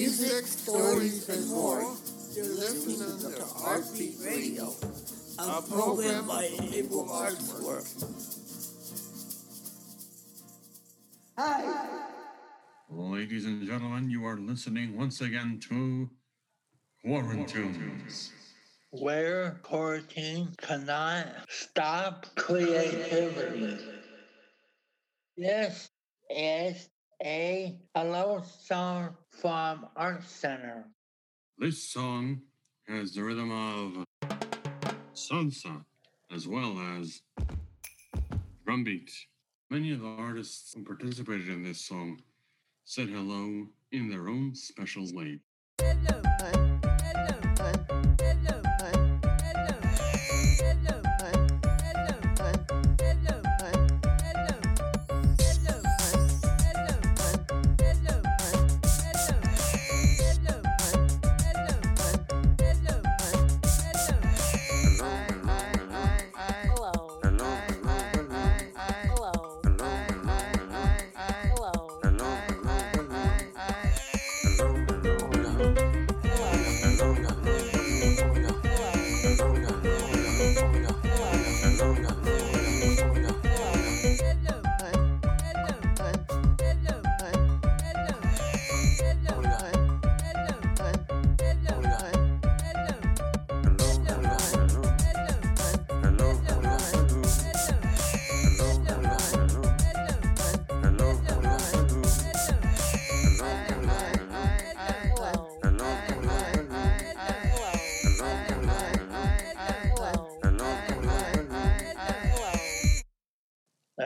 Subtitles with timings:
[0.00, 1.82] music, stories, and more.
[2.34, 4.72] You're listening to Heartbeat Radio,
[5.38, 7.84] a program by Able Artswork.
[11.36, 12.06] Hi.
[12.88, 16.08] Ladies and gentlemen, you are listening once again to
[17.04, 18.30] Quarantunes.
[18.92, 23.76] where quarantine cannot stop creativity.
[25.36, 25.90] Yes,
[26.30, 26.88] is
[27.22, 30.86] a hello song from Art Center.
[31.58, 32.40] This song
[32.88, 34.04] has the rhythm of
[35.14, 35.84] salsa
[36.32, 37.20] as well as
[38.64, 39.10] drum beat.
[39.68, 42.22] Many of the artists who participated in this song
[42.84, 45.40] said hello in their own special way.
[45.78, 46.69] Hello.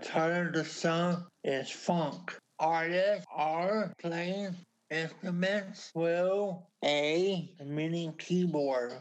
[0.00, 2.36] The title of the song is Funk.
[2.60, 4.54] Artists are playing
[4.90, 6.54] instruments with
[6.84, 8.92] a mini keyboard.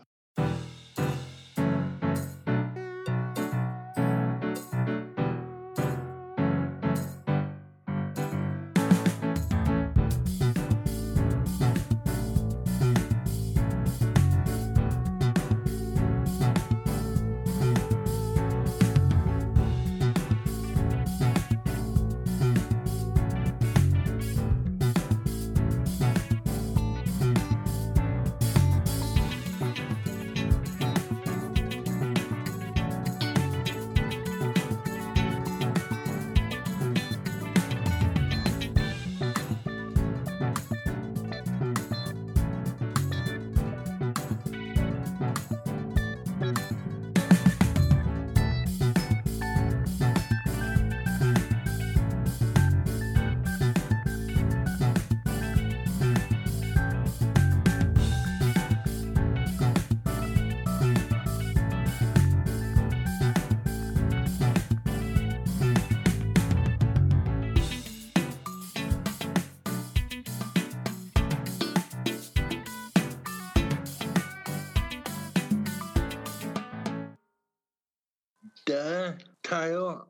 [78.65, 80.07] The title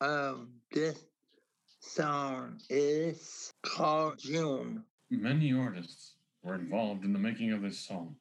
[0.00, 1.04] of this
[1.80, 4.84] song is called June.
[5.10, 8.16] Many artists were involved in the making of this song.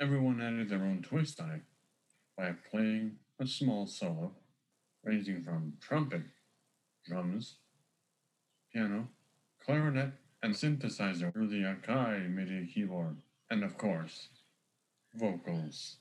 [0.00, 1.62] Everyone added their own twist on it
[2.36, 4.32] by playing a small solo,
[5.02, 6.22] ranging from trumpet,
[7.06, 7.56] drums,
[8.72, 9.08] piano,
[9.64, 10.12] clarinet,
[10.42, 13.16] and synthesizer through the Akai MIDI keyboard,
[13.50, 14.28] and of course,
[15.14, 15.96] vocals.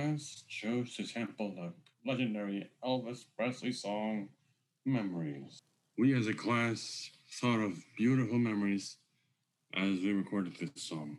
[0.00, 1.74] Class chose to sample the
[2.10, 4.30] legendary Elvis Presley song
[4.86, 5.60] Memories.
[5.98, 8.96] We as a class thought of beautiful memories
[9.74, 11.18] as we recorded this song.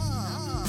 [0.00, 0.64] Ah.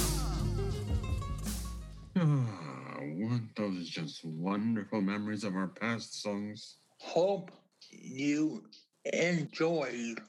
[2.17, 6.77] Ah, weren't those just wonderful memories of our past songs?
[7.00, 7.51] Hope
[7.89, 8.63] you
[9.13, 10.19] enjoyed.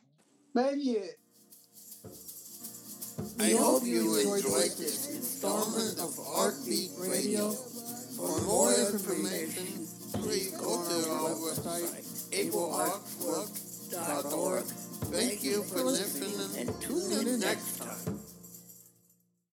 [0.55, 1.19] Magic.
[3.41, 5.30] I hope you enjoyed this installment